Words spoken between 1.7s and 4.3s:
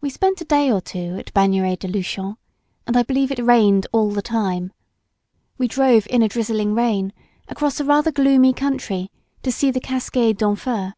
de Lnchon, and I believe it rained all the